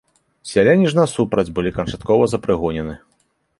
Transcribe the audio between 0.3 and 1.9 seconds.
Сяляне ж, насупраць, былі